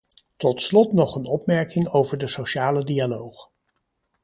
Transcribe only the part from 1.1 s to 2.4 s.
een opmerking over de